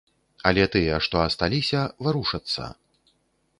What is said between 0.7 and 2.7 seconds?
тыя, што асталіся, варушацца.